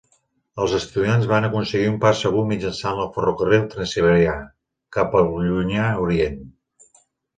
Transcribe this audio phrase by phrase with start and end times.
[0.63, 4.35] Els estudiants van aconseguir un pas segur mitjançant el ferrocarril Transsiberià,
[4.99, 6.41] cap al Llunyà Orient.